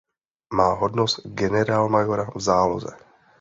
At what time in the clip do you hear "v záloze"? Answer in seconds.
2.35-2.97